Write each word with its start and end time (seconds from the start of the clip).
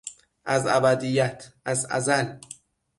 از 0.45 0.67
ابدیت، 0.67 1.49
از 1.65 1.85
ازل 1.85 2.37